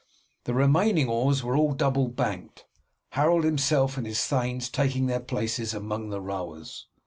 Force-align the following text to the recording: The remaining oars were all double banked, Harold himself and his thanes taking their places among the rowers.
The 0.45 0.55
remaining 0.55 1.07
oars 1.07 1.43
were 1.43 1.55
all 1.55 1.73
double 1.73 2.07
banked, 2.07 2.65
Harold 3.09 3.43
himself 3.43 3.97
and 3.97 4.07
his 4.07 4.25
thanes 4.25 4.67
taking 4.67 5.05
their 5.05 5.19
places 5.19 5.75
among 5.75 6.09
the 6.09 6.19
rowers. 6.21 6.87